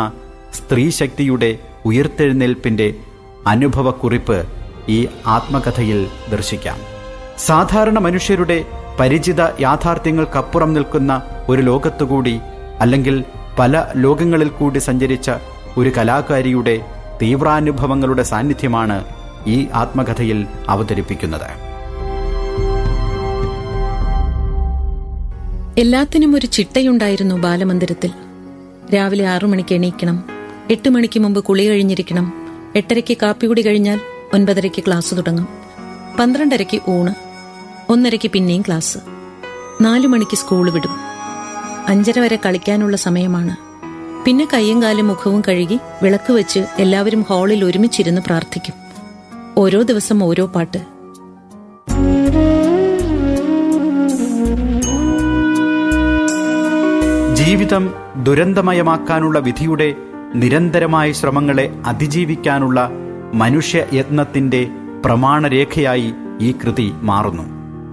സ്ത്രീശക്തിയുടെ 0.54 1.60
ഉയർത്തെഴുന്നേൽപ്പിന്റെ 1.86 2.94
അനുഭവക്കുറിപ്പ് 3.48 4.48
ഈ 4.90 5.08
ആത്മകഥയിൽ 5.28 6.08
ദർശിക്കാം. 6.32 6.78
സാധാരണ 7.38 8.00
മനുഷ്യരുടെ 8.00 8.66
പരിചിത 9.00 9.42
യാഥാർത്ഥ്യങ്ങൾക്കപ്പുറം 9.42 10.74
നിൽക്കുന്ന 10.74 11.22
ഒരു 11.50 11.62
ലോകത്തുകൂടി 11.62 12.40
അല്ലെങ്കിൽ 12.80 13.24
പല 13.60 13.86
ലോകങ്ങളിൽ 13.96 14.48
കൂടി 14.48 14.80
സഞ്ചരിച്ച 14.80 15.32
ഒരു 15.78 15.92
കലാകാരിയുടെ 15.98 16.82
തീവ്രാനുഭവങ്ങളുടെ 17.22 18.24
സാന്നിധ്യമാണ് 18.24 19.06
ഈ 19.48 19.68
ആത്മകഥയിൽ 19.74 20.48
അവതരിപ്പിക്കുന്നത്. 20.70 21.74
എല്ലാത്തിനും 25.80 26.36
ഒരു 26.36 26.46
ചിട്ടയുണ്ടായിരുന്നു 26.46 27.36
ബാലമന്ദിരത്തിൽ. 27.36 28.12
രാവിലെ 28.96 29.28
ആറു 29.28 29.48
മണിക്ക് 29.48 29.76
എണീക്കണം. 29.76 30.33
എട്ട് 30.74 30.90
മണിക്ക് 30.90 31.20
മുമ്പ് 31.20 31.44
കുളി 31.44 31.70
കഴിഞ്ഞിരിക്കണം. 31.70 32.34
എട്ടരയ്ക്ക് 32.76 33.18
കാപ്പികുടി 33.18 33.62
കഴിഞ്ഞാൽ 33.62 34.00
ഒൻപതരയ്ക്ക് 34.34 34.84
ക്ലാസ് 34.88 35.16
തുടങ്ങും. 35.16 35.48
പന്ത്രണ്ടരയ്ക്ക് 36.20 36.90
ഊണ്. 36.90 37.14
ഒന്നരയ്ക്ക് 37.90 38.32
പിന്നെയും 38.32 38.62
ക്ലാസ്. 38.62 38.98
നാലു 39.82 40.08
മണിക്ക് 40.08 40.36
സ്കൂൾ 40.36 40.70
വിടും. 40.70 40.90
അഞ്ചര 41.88 42.20
വരെ 42.20 42.40
കളിക്കാനുള്ള 42.46 42.98
സമയമാണ്. 42.98 43.56
പിന്നെ 44.26 44.48
കയ്യും 44.54 44.84
കാലും 44.84 45.08
മുഖവും 45.08 45.44
കഴുകി 45.48 45.80
വിളക്ക് 46.04 46.34
വെച്ച് 46.34 46.66
എല്ലാവരും 46.80 47.22
ഹാളിൽ 47.22 47.66
ഒരുമിച്ചിരുന്ന് 47.66 48.22
പ്രാർത്ഥിക്കും. 48.22 48.74
ഓരോ 49.58 49.82
ദിവസം 49.82 50.24
ഓരോ 50.24 50.46
പാട്ട്. 50.46 50.78
ജീവിതം 57.34 57.94
ദുരന്തമയമാക്കാനുള്ള 58.24 59.40
വിധിയുടെ 59.40 59.96
നിരന്തരമായ 60.36 61.12
ശ്രമങ്ങളെ 61.12 61.74
അതിജീവിക്കാനുള്ള 61.86 62.90
മനുഷ്യയത്നത്തിന്റെ 63.34 64.68
പ്രമാണരേഖയായി 65.06 66.14
ഈ 66.42 66.52
കൃതി 66.52 66.94
മാറുന്നു. 67.02 67.44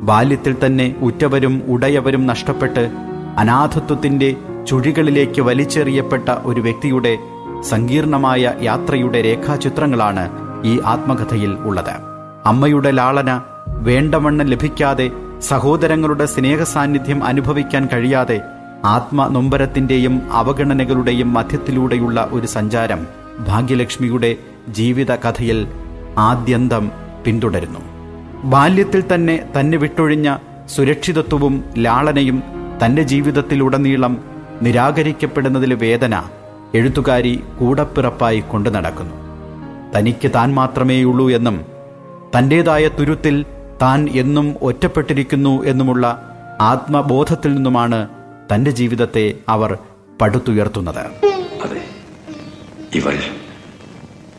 ബാല്യത്തിൽ 0.02 0.56
തന്നെ 0.66 0.94
ഉറ്റവരും 1.00 1.62
ഉടയവരും 1.68 2.26
നഷ്ടപ്പെട്ട് 2.26 2.90
അനാഥത്വത്തിന്റെ 3.38 4.36
ചുഴികളിലേക്ക് 4.68 5.40
വലിച്ചെറിയപ്പെട്ട 5.40 6.28
ഒരു 6.44 6.60
വ്യക്തിയുടെ 6.60 7.18
സങ്കീർണമായ 7.62 8.52
യാത്രയുടെ 8.62 9.22
രേഖാചിത്രങ്ങളാണ് 9.22 10.30
ഈ 10.64 10.80
ആത്മകഥയിൽ 10.86 11.52
ഉള്ളത്. 11.54 11.94
അമ്മയുടെ 12.46 12.90
ലാളന 12.90 13.40
വേണ്ടവണ്ണം 13.66 14.46
ലഭിക്കാതെ 14.46 15.10
സഹോദരങ്ങളുടെ 15.40 16.26
സ്നേഹസാന്നിധ്യം 16.26 17.24
അനുഭവിക്കാൻ 17.24 17.88
കഴിയാതെ 17.92 18.40
ആത്മനൊമ്പരത്തിന്റെയും 18.84 20.22
അവഗണനകളുടെയും 20.32 21.32
മധ്യത്തിലൂടെയുള്ള 21.32 22.28
ഒരു 22.32 22.46
സഞ്ചാരം 22.46 23.06
ഭാഗ്യലക്ഷ്മിയുടെ 23.48 24.36
ജീവിത 24.68 25.14
കഥയിൽ 25.14 25.66
ആദ്യന്തം 26.18 26.90
പിന്തുടരുന്നു. 27.24 27.78
ബാല്യത്തിൽ 28.44 29.04
തന്നെ 29.14 29.48
തന്നെ 29.56 29.78
വിട്ടൊഴിഞ്ഞ 29.78 30.36
സുരക്ഷിതത്വവും 30.68 31.64
ലാളനയും 31.78 32.42
തന്റെ 32.84 33.02
ജീവിതത്തിലുടനീളം 33.02 34.24
നിരാകരിക്കപ്പെടുന്നതിലെ 34.62 35.76
വേദന 35.76 36.22
എഴുത്തുകാരി 36.74 37.42
കൂടപ്പിറപ്പായി 37.58 38.40
കൊണ്ടു 38.40 38.70
നടക്കുന്നു. 38.70 39.14
തനിക്ക് 39.94 40.30
താൻ 40.34 40.54
മാത്രമേയുള്ളൂ 40.54 41.30
എന്നും 41.30 41.64
തന്റേതായ 42.38 42.88
തുരുത്തിൽ 42.88 43.44
താൻ 43.82 44.08
എന്നും 44.08 44.54
ഒറ്റപ്പെട്ടിരിക്കുന്നു 44.62 45.64
എന്നുമുള്ള 45.64 46.34
ആത്മബോധത്തിൽ 46.60 47.54
നിന്നുമാണ് 47.54 48.08
തന്റെ 48.54 48.70
ജീവിതത്തെ 48.70 49.34
അവർ 49.48 49.78
പടുത്തുയർത്തുന്നത്. 50.20 51.06
ഇവൾ 52.94 53.18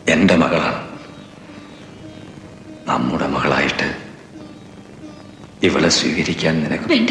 എന്റെ 0.09 0.35
മകളാണ്. 0.35 0.99
നമ്മുടെ 2.87 3.27
മകളായിട്ട് 3.27 3.95
ഇവളെ 5.63 5.89
സ്വീകരിക്കാൻ 5.89 6.63
നിനക്ക് 6.63 6.83
വേണ്ട. 6.83 7.09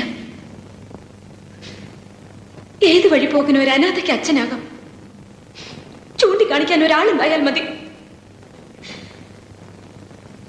ഏത് 2.82 3.06
വഴി 3.06 3.26
പോകുന്ന 3.26 3.58
ഒരു 3.58 3.70
അനാഥയ്ക്ക് 3.70 4.10
അച്ഛനാകാം? 4.10 4.68
ചൂണ്ടിക്കാണിക്കാൻ 6.18 6.84
ഒരാളുണ്ടായാൽ 6.84 7.42
മതി. 7.42 7.60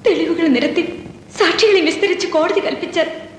തെളിവുകൾ 0.06 0.46
നിരത്തി 0.48 1.06
സാക്ഷികളെ 1.38 1.80
വിസ്തരിച്ച് 1.80 2.26
കോടതി 2.26 2.60
കൽപ്പിച്ചാൽ 2.60 3.31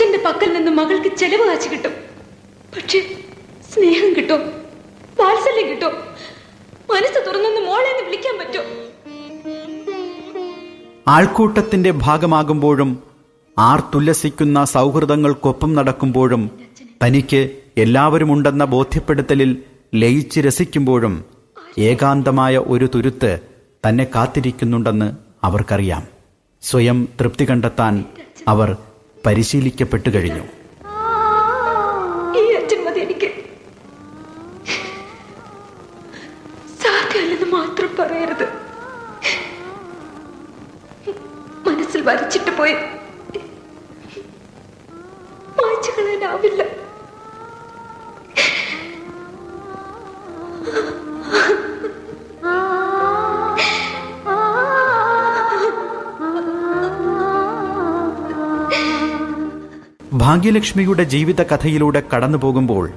അച്ഛന്റെ 0.00 0.22
പക്കൽ 0.26 0.52
നിന്ന് 0.52 0.70
മകൾക്ക് 0.70 1.16
ചെലവ് 1.16 1.46
കാച്ചു 1.46 1.68
കിട്ടും. 1.68 1.90
പക്ഷെ 2.76 3.00
സ്നേഹം 3.74 4.16
കിട്ടും. 4.16 4.40
വാത്സല്യം 5.20 5.70
കിട്ടും. 5.70 5.92
മനസ്സ് 6.90 7.26
തുറന്നൊന്ന് 7.26 7.60
മോളെ 7.60 8.04
വിളിക്കാൻ 8.04 8.38
പറ്റും. 8.38 8.62
ആൾക്കൂട്ടത്തിന്റെ 11.08 11.90
ഭാഗമാകുമ്പോഴും 11.90 13.02
ആർ 13.58 13.80
ആർത്തുല്ലസിക്കുന്ന 13.80 14.64
സൗഹൃദങ്ങൾക്കൊപ്പം 14.64 15.74
നടക്കുമ്പോഴും 15.74 16.50
തനിക്ക് 17.06 17.50
എല്ലാവരുമുണ്ടെന്ന 17.76 18.64
ബോധ്യപ്പെടുത്തലിൽ 18.64 19.62
ലയിച്ച് 19.94 20.40
രസിക്കുമ്പോഴും 20.40 21.24
ഏകാന്തമായ 21.78 22.58
ഒരു 22.58 22.88
തുരുത്ത് 22.94 23.40
തന്നെ 23.88 24.04
കാത്തിരിക്കുന്നുണ്ടെന്ന് 24.04 25.12
അവർക്കറിയാം. 25.44 26.06
സ്വയം 26.62 27.08
തൃപ്തി 27.20 27.50
കണ്ടെത്താൻ 27.50 28.04
അവർ 28.48 28.76
പരിശീലിക്കപ്പെട്ടു 29.26 30.10
കഴിഞ്ഞു. 30.10 30.59
ഭാഗ്യലക്ഷ്മിയുടെ 60.50 61.02
ജീവിതകഥയിലൂടെ 61.02 62.02
കടന്നുപോകുമ്പോൾ 62.14 62.14
കടന്നു 62.14 62.38
പോകുമ്പോൾ 62.38 62.90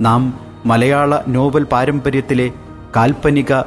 നാം 0.00 0.40
മലയാള 0.66 1.20
നോവൽ 1.28 1.64
പാരമ്പര്യത്തിലെ 1.64 2.50
കാൽപ്പനിക 2.96 3.60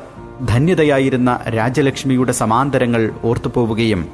ധന്യതയായിരുന്ന 0.49 1.39
രാജലക്ഷ്മിയുടെ 1.49 2.31
സമാന്തരങ്ങൾ 2.31 3.11
ഓർത്തുപോവുകയും 3.23 4.07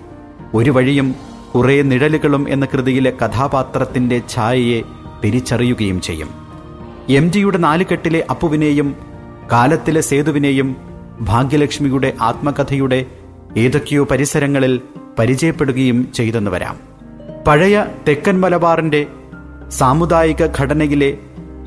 ഒരു 0.53 0.71
വഴിയും 0.71 1.15
കുറേ 1.55 1.81
നിഴലുകളും 1.81 2.49
എന്ന 2.49 2.65
കൃതിയിലെ 2.65 3.11
കഥാപാത്രത്തിന്റെ 3.11 4.21
ഛായയെ 4.29 4.81
തിരിച്ചറിയുകയും 5.23 6.01
ചെയ്യും. 6.01 6.29
എം 7.09 7.31
ജിയുടെ 7.31 7.57
നാലുകെട്ടിലെ 7.57 8.25
അപ്പുവിനെയും 8.29 8.95
കാലത്തിലെ 9.51 10.01
സേതുവിനെയും 10.01 10.75
ഭാഗ്യലക്ഷ്മിയുടെ 11.21 12.13
ആത്മകഥയുടെ 12.21 13.05
ഏതൊക്കെയോ 13.57 14.03
പരിസരങ്ങളിൽ 14.03 14.81
പരിചയപ്പെടുകയും 15.19 16.13
ചെയ്തെന്ന് 16.13 16.51
വരാം. 16.51 16.93
പഴയ 17.47 17.85
തെക്കൻ 18.07 18.41
മലബാറിന്റെ 18.41 19.05
സാമുദായിക 19.77 20.47
ഘടനയിലെ 20.59 21.17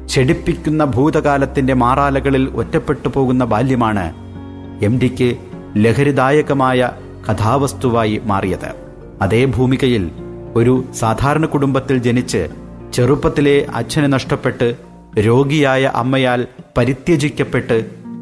ചെടിപ്പിക്കുന്ന 0.09 0.85
ഭൂതകാലത്തിന്റെ 0.85 1.75
മാറാലകളിൽ 1.75 2.49
ഒറ്റപ്പെട്ടു 2.55 3.09
പോകുന്ന 3.09 3.45
ബാല്യമാണ് 3.45 4.07
എം 4.85 4.99
ഡിക്ക് 4.99 5.29
ലഹരിദായകമായ 5.77 6.81
കഥാവസ്തുവായി 7.31 8.21
മാറിയത്. 8.25 8.71
അതേ 9.23 9.45
ഭൂമികയിൽ 9.45 10.11
ഒരു 10.55 10.85
സാധാരണ 10.99 11.45
കുടുംബത്തിൽ 11.47 11.99
ജനിച്ച് 11.99 12.43
ചെറുപ്പത്തിലെ 12.93 13.67
അച്ഛനെ 13.75 14.07
നഷ്ടപ്പെട്ട് 14.07 14.69
രോഗിയായ 15.19 15.93
അമ്മയാൽ 15.95 16.47
പരിത്യജിക്കപ്പെട്ട് 16.79 17.79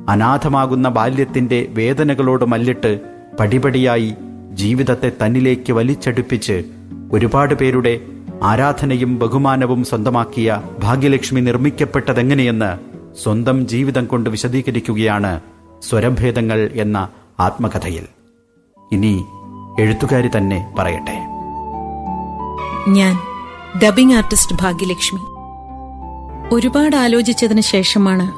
അനാഥമാകുന്ന 0.08 0.88
ബാല്യത്തിന്റെ 0.88 1.68
വേദനകളോട് 1.70 2.44
മല്ലിട്ട് 2.44 2.92
പടിപടിയായി 3.40 4.10
ജീവിതത്തെ 4.52 5.12
തന്നിലേക്ക് 5.22 5.72
വലിച്ചടുപ്പിച്ച് 5.72 6.56
ഒരുപാട് 7.12 7.54
പേരുടെ 7.54 7.94
ആരാധനയും 8.42 9.18
ബഹുമാനവും 9.18 9.84
സ്വന്തമാക്കിയ 9.84 10.62
ഭാഗ്യലക്ഷ്മി 10.78 11.40
നിർമ്മിക്കപ്പെട്ടതെങ്ങനെയെന്ന് 11.40 12.78
സ്വന്തം 13.22 13.68
ജീവിതം 13.68 14.06
കൊണ്ട് 14.06 14.30
വിശദീകരിക്കുകയാണ് 14.30 15.40
സ്വരഭേദങ്ങൾ 15.88 16.70
എന്ന 16.74 17.08
ആത്മകഥയിൽ. 17.40 18.06
ഇനി 18.92 19.24
എഴുത്തുകാരി 19.78 20.30
തന്നെ 20.36 20.74
പറയട്ടെ. 20.78 21.24
ഞാൻ 22.88 23.18
ഡബിംഗ് 23.82 24.14
ആർട്ടിസ്റ്റ് 24.14 24.56
ഭാഗ്യലക്ഷ്മി. 24.60 25.20
ഒരുപാട് 26.54 26.96
ആലോചിച്ചതിന് 26.96 27.60
ശേഷമാണ് 27.60 28.30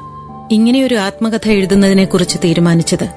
ഇങ്ങനെയൊരു 0.53 0.95
ആത്മകഥ 0.95 1.47
എഴുതുന്നതിനെക്കുറിച്ച് 1.47 2.37
തീരുമാനിച്ചത്. 2.43 3.09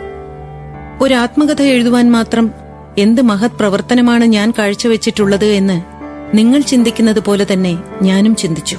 ഒരു 1.01 1.15
ആത്മകഥ 1.15 1.63
എഴുതുവാൻ 1.63 2.13
മാത്രം 2.13 2.51
എന്ത് 2.99 3.23
മഹത് 3.23 3.51
പ്രവർത്തനമാണ് 3.51 4.25
ഞാൻ 4.25 4.53
കാഴ്ചവെച്ചിട്ടുള്ളത് 4.59 5.45
എന്ന് 5.45 5.90
നിങ്ങൾ 6.35 6.61
ചിന്തിക്കുന്നത് 6.61 7.21
പോലെ 7.21 7.47
തന്നെ 7.53 7.79
ഞാനും 8.03 8.37
ചിന്തിച്ചു. 8.37 8.79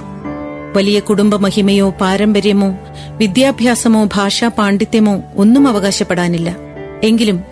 വലിയ 0.75 0.99
കുടുംബ 0.99 1.35
മഹിമയോ 1.35 1.89
പാരമ്പര്യമോ 1.89 2.77
വിദ്യാഭ്യാസമോ 3.17 4.05
ഭാഷാ 4.05 4.47
പാണ്ഡിത്യമോ 4.47 5.23
ഒന്നും 5.35 5.67
അവകാശപ്പെടാനില്ല. 5.67 6.55
എങ്കിലും 7.03 7.43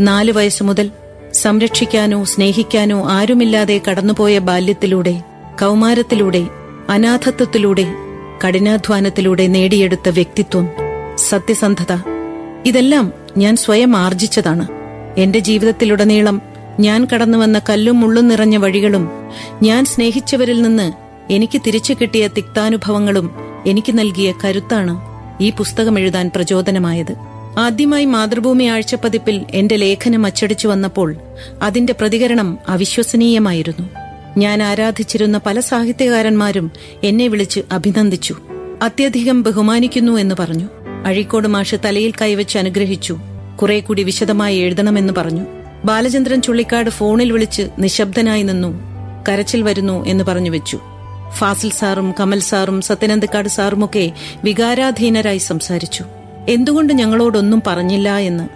നാലു 0.00 0.32
വയസ്സു 0.32 0.64
മുതൽ 0.64 0.90
സംരക്ഷിക്കാനോ 1.32 2.24
സ്നേഹിക്കാനോ 2.24 3.10
ആരുമില്ലാതെ 3.10 3.80
കടന്നുപോയ 3.90 4.38
ബാല്യത്തിലൂടെ 4.38 5.22
കൗമാരത്തിലൂടെ 5.60 6.46
അനാഥത്വത്തിലൂടെ 6.88 7.86
കഠിനാധ്വാനത്തിലൂടെ 8.44 9.46
നേടിയെടുത്ത 9.46 10.08
വ്യക്തിത്വം 10.08 10.68
സത്യസന്ധത 11.16 11.92
ഇതെല്ലാം 12.66 13.12
ഞാൻ 13.36 13.56
സ്വയം 13.56 13.96
ആർജിച്ചതാണ്. 13.96 14.68
എന്റെ 15.18 15.38
ജീവിതത്തിലുടനീളം 15.38 16.42
ഞാൻ 16.80 17.06
കടന്നു 17.14 17.38
വന്ന 17.38 17.60
കല്ലും 17.68 18.00
മുള്ളും 18.00 18.28
നിറഞ്ഞ 18.28 18.56
വഴികളും 18.56 19.10
ഞാൻ 19.62 19.84
സ്നേഹിച്ചവരിൽ 19.84 20.62
നിന്ന് 20.62 20.92
എനിക്ക് 21.32 21.60
തിരിച്ചു 21.66 21.94
കിട്ടിയ 22.00 22.28
തിക്താനുഭവങ്ങളും 22.28 23.30
എനിക്ക് 23.66 23.98
നൽകിയ 23.98 24.34
കരുത്താണ് 24.44 25.00
ഈ 25.40 25.50
പുസ്തകം 25.50 25.98
എഴുതാൻ 25.98 26.30
പ്രചോദനമായത്. 26.34 27.14
ആദ്യമായി 27.58 28.04
മാതൃഭൂമി 28.04 28.64
ആഴ്ചപ്പതിപ്പിൽ 28.64 29.44
എന്റെ 29.50 29.76
ലേഖനം 29.76 30.26
അച്ചടിച്ചു 30.26 30.68
വന്നപ്പോൾ 30.68 31.16
അതിന്റെ 31.62 31.92
പ്രതികരണം 31.92 32.58
അവിശ്വസനീയമായിരുന്നു. 32.68 33.88
ഞാൻ 34.36 34.62
ആരാധിച്ചിരുന്ന 34.62 35.40
പല 35.46 35.60
സാഹിത്യകാരന്മാരും 35.60 36.70
എന്നെ 37.04 37.28
വിളിച്ച് 37.28 37.60
അഭിനന്ദിച്ചു. 37.72 38.36
അത്യധികം 38.82 39.42
ബഹുമാനിക്കുന്നു 39.42 40.12
എന്ന് 40.12 40.34
പറഞ്ഞു. 40.38 40.68
അഴീക്കോട് 41.06 41.48
മാഷ് 41.48 41.74
തലയിൽ 41.84 42.12
കൈവച്ച് 42.22 42.58
അനുഗ്രഹിച്ചു. 42.58 43.16
കുറെ 43.62 43.80
കൂടി 43.80 44.02
വിശദമായി 44.02 44.58
എഴുതണമെന്ന് 44.58 45.12
പറഞ്ഞു. 45.16 45.46
ബാലചന്ദ്രൻ 45.86 46.42
ചുള്ളിക്കാട് 46.42 46.90
ഫോണിൽ 46.90 47.32
വിളിച്ച് 47.32 47.68
നിശബ്ദനായി 47.78 48.42
നിന്നു. 48.42 48.80
കരച്ചിൽ 49.28 49.62
വരുന്നു 49.62 50.06
എന്ന് 50.06 50.24
പറഞ്ഞു 50.24 50.50
വെച്ചു. 50.50 50.80
ഫാസിൽ 51.38 51.70
സാറും 51.70 52.14
കമൽ 52.20 52.38
സാറും 52.38 52.80
സത്യനന്ദക്കാട് 52.80 53.48
സാറുമൊക്കെ 53.48 54.12
വികാരാധീനരായി 54.44 55.38
സംസാരിച്ചു. 55.38 56.04
എന്തുകൊണ്ട് 56.48 56.92
ഞങ്ങളോടൊന്നും 56.92 57.62
പറഞ്ഞില്ല 57.66 58.16
എന്ന്? 58.16 58.48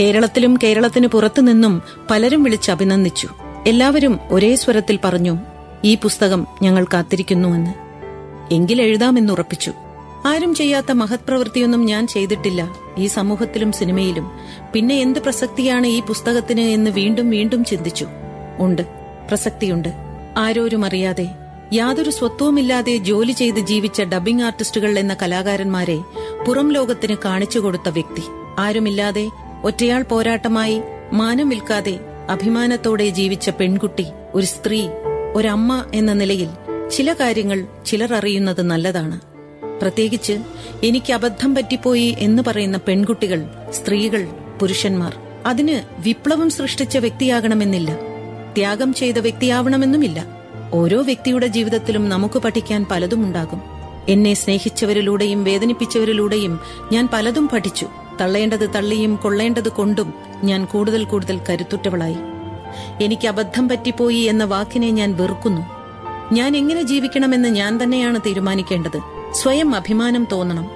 കേരളത്തിലും 0.00 0.58
കേരളത്തിന് 0.62 1.06
പുറത്തുനിന്നും 1.06 1.82
പലരും 2.10 2.42
വിളിച്ച് 2.42 2.70
അഭിനന്ദിച്ചു. 2.70 3.28
എല്ലാവരും 3.66 4.20
ഒരേ 4.30 4.54
സ്വരത്തിൽ 4.54 4.98
പറഞ്ഞു 5.04 5.38
ഈ 5.84 5.94
പുസ്തകം 5.94 6.46
ഞങ്ങൾ 6.62 6.84
കാത്തിരിക്കുന്നുവെന്ന് 6.84 7.74
എങ്കിലെഴുതാമെന്നുറപ്പിച്ചു 8.54 9.72
ആരും 10.26 10.54
ചെയ്യാത്ത 10.54 10.92
മഹത് 10.92 11.20
പ്രവൃത്തിയൊന്നും 11.28 11.86
ഞാൻ 11.86 12.06
ചെയ്തിട്ടില്ല. 12.06 12.76
ഈ 12.98 13.06
സമൂഹത്തിലും 13.06 13.72
സിനിമയിലും. 13.72 14.30
പിന്നെ 14.72 14.94
എന്ത് 14.94 15.18
പ്രസക്തിയാണ് 15.18 15.86
ഈ 15.86 16.00
പുസ്തകത്തിന് 16.00 16.60
എന്ന് 16.60 16.90
വീണ്ടും 16.90 17.30
വീണ്ടും 17.30 17.64
ചിന്തിച്ചു. 17.64 18.06
ഉണ്ട്. 18.58 18.82
പ്രസക്തിയുണ്ട്. 19.28 19.88
ആരോരും 20.36 20.84
അറിയാതെ 20.84 21.28
യാതൊരു 21.72 22.10
സ്വത്വവുമില്ലാതെ 22.10 22.96
ജോലി 22.96 23.32
ചെയ്ത് 23.32 23.58
ജീവിച്ച 23.58 24.02
ഡബ്ബിംഗ് 24.02 24.42
ആർട്ടിസ്റ്റുകൾ 24.42 24.98
എന്ന 24.98 25.16
കലാകാരന്മാരെ 25.22 26.02
പുറം 26.46 26.72
ലോകത്തിന് 26.72 27.16
കാണിച്ചു 27.24 27.58
കൊടുത്ത 27.58 27.88
വ്യക്തി. 27.88 28.22
ആരുമില്ലാതെ 28.58 29.30
ഒറ്റയാൾ 29.64 30.02
പോരാട്ടമായി 30.02 30.82
മാനം 31.12 31.48
വിൽക്കാതെ 31.48 32.00
അഭിമാനത്തോടെ 32.30 33.08
ജീവിച്ച 33.08 33.50
പെൺകുട്ടി 33.50 34.06
ഒരു 34.34 34.46
സ്ത്രീ 34.46 34.88
ഒരമ്മ 35.34 35.84
എന്ന 35.94 36.12
നിലയിൽ 36.12 36.48
ചില 36.90 37.12
കാര്യങ്ങൾ 37.12 37.66
ചിലർ 37.86 38.14
അറിയുന്നത് 38.14 38.62
നല്ലതാണ്. 38.62 39.20
പ്രത്യേകിച്ച് 39.80 40.38
എനിക്ക് 40.84 41.12
അബദ്ധം 41.12 41.54
പറ്റിപ്പോയി 41.54 42.16
എന്ന് 42.18 42.42
പറയുന്ന 42.46 42.78
പെൺകുട്ടികൾ 42.88 43.44
സ്ത്രീകൾ 43.70 44.28
പുരുഷന്മാർ 44.60 45.16
അതിന് 45.46 45.80
വിപ്ലവം 45.98 46.50
സൃഷ്ടിച്ച 46.50 46.98
വ്യക്തിയാകണമെന്നില്ല. 46.98 47.96
ത്യാഗം 48.56 48.94
ചെയ്ത 48.94 49.18
വ്യക്തിയാവണമെന്നുമില്ല. 49.18 50.26
ഓരോ 50.72 51.02
വ്യക്തിയുടെ 51.02 51.46
ജീവിതത്തിലും 51.46 52.08
നമുക്ക് 52.08 52.38
പഠിക്കാൻ 52.38 52.86
പലതുമുണ്ടാകും 52.90 53.62
എന്നെ 54.08 54.34
സ്നേഹിച്ചവരിലൂടെയും 54.34 55.44
വേദനിപ്പിച്ചവരിലൂടെയും 55.44 56.60
ഞാൻ 56.92 57.08
പലതും 57.12 57.48
പഠിച്ചു. 57.48 57.86
തള്ളേണ്ടത് 58.20 58.74
തള്ളിയും 58.74 59.16
കൊള്ളേണ്ടത് 59.16 59.68
കൊണ്ടും 59.68 60.14
ഞാൻ 60.44 60.64
കൂടുതൽ 60.64 61.04
കൂടുതൽ 61.04 61.40
കരുത്തുറ്റവളായി. 61.50 62.16
എനിക്ക് 63.02 63.28
അബദ്ധം 63.28 63.68
പറ്റിപ്പോയി 63.68 64.16
എന്ന 64.16 64.44
വാക്കിനെ 64.44 64.90
ഞാൻ 64.90 65.16
വെറുക്കുന്നു. 65.16 65.62
ഞാൻ 66.34 66.56
എങ്ങനെ 66.56 66.82
ജീവിക്കണമെന്ന് 66.82 67.48
ഞാൻ 67.48 67.82
തന്നെയാണ് 67.82 68.20
തീരുമാനിക്കേണ്ടത്. 68.26 69.17
സ്വയം 69.38 69.74
അഭിമാനം 69.74 70.28
തോന്നണം. 70.32 70.66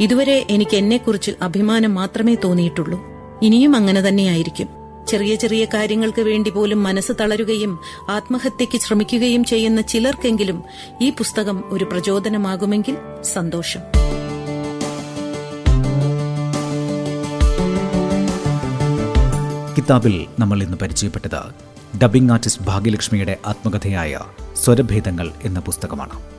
ഇതുവരെ 0.00 0.46
എനിക്ക് 0.50 0.76
എന്നെക്കുറിച്ച് 0.76 1.30
അഭിമാനം 1.42 1.94
മാത്രമേ 1.94 2.34
തോന്നിയിട്ടുള്ളൂ. 2.34 3.04
ഇനിയും 3.42 3.76
അങ്ങനെ 3.76 4.00
തന്നെയായിരിക്കും. 4.00 4.68
ചെറിയ 5.08 5.34
ചെറിയ 5.34 5.64
കാര്യങ്ങൾക്ക് 5.64 6.22
വേണ്ടി 6.22 6.50
പോലും 6.50 6.82
മനസ്സ് 6.82 7.12
തളരുകയും 7.20 7.78
ആത്മഹത്യയ്ക്ക് 8.08 8.78
ശ്രമിക്കുകയും 8.78 9.44
ചെയ്യുന്ന 9.44 9.80
ചിലർക്കെങ്കിലും 9.80 10.62
ഈ 11.02 11.10
പുസ്തകം 11.10 11.64
ഒരു 11.66 11.84
പ്രചോദനമാകുമെങ്കിൽ 11.84 12.96
സന്തോഷം. 13.22 13.80
കിതാബിൽ 19.78 20.26
നമ്മൾ 20.38 20.62
ഇന്ന് 20.62 20.76
പരിചയപ്പെട്ടത് 20.76 21.42
ഡബിംഗ് 21.98 22.32
ആർട്ടിസ്റ്റ് 22.32 22.64
ഭാഗ്യലക്ഷ്മിയുടെ 22.64 23.36
ആത്മകഥയായ 23.46 24.20
സ്വരഭേദങ്ങൾ 24.64 25.32
എന്ന 25.42 25.60
പുസ്തകമാണ്. 25.60 26.35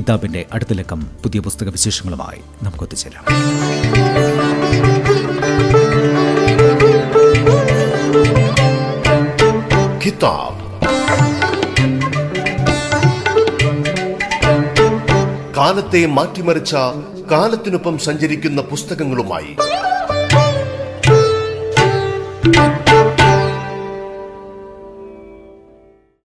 കിതാബിന്റെ 0.00 0.46
അടുത്ത 0.52 0.72
ലക്കം 0.72 1.00
പുതിയ 1.00 1.40
പുസ്തക 1.40 1.68
വിശേഷങ്ങളുമായി 1.68 2.40
നമുക്ക് 2.62 2.84
ഒത്തുചേരാം 2.84 3.24
കിതാബ്. 10.04 10.60
കാലത്തെ 15.56 16.06
മാറ്റിമറിച്ച 16.06 16.74
കാലത്തിനൊപ്പം 17.30 17.98
സഞ്ചരിക്കുന്ന 17.98 18.60
പുസ്തകങ്ങളുമായി 18.60 19.56